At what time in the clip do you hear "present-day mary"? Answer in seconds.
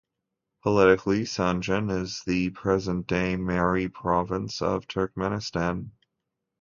2.49-3.87